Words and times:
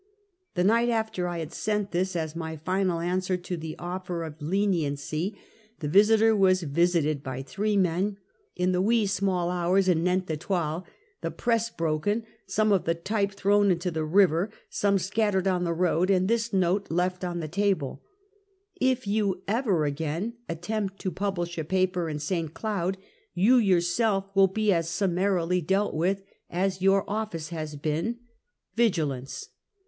The 0.55 0.63
night 0.63 0.89
after 0.89 1.27
I 1.27 1.37
had 1.37 1.53
sent 1.53 1.91
this, 1.91 2.15
as 2.15 2.35
my 2.35 2.57
final 2.57 2.99
answer 3.01 3.37
to 3.37 3.55
the 3.55 3.75
offer 3.77 4.23
of 4.23 4.41
leniency, 4.41 5.37
the 5.79 5.87
Visiter 5.87 6.35
was 6.35 6.63
visited 6.63 7.21
by 7.21 7.43
three 7.43 7.77
men 7.77 8.17
in 8.55 8.71
the" 8.71 8.81
wee 8.81 9.05
sma' 9.05 9.49
hours, 9.51 9.87
an 9.87 10.07
ent 10.07 10.25
the 10.25 10.37
twal," 10.37 10.87
the 11.21 11.29
press 11.29 11.69
broken, 11.69 12.25
some 12.47 12.71
of 12.71 12.85
the 12.85 12.95
type 12.95 13.31
thrown 13.33 13.69
into 13.69 13.91
the 13.91 14.03
river, 14.03 14.49
some 14.71 14.97
scattered 14.97 15.47
on 15.47 15.65
the 15.65 15.71
road, 15.71 16.09
and 16.09 16.27
this 16.27 16.51
note 16.51 16.89
left 16.89 17.23
on 17.23 17.39
the 17.39 17.47
table:" 17.47 18.01
If 18.91 19.05
you 19.05 19.43
ever 19.47 19.85
again 19.85 20.33
attempt 20.49 20.97
to 21.01 21.11
publish 21.11 21.59
a 21.59 21.63
paper 21.63 22.09
in 22.09 22.17
St. 22.17 22.55
Cloud, 22.55 22.97
you 23.35 23.57
yourself 23.57 24.31
will 24.33 24.47
be 24.47 24.73
as 24.73 24.89
summarily 24.89 25.61
dealt 25.61 25.93
with 25.93 26.23
as 26.49 26.81
your 26.81 27.07
office 27.07 27.49
has 27.49 27.75
been. 27.75 28.17
Yigilance." 28.75 29.47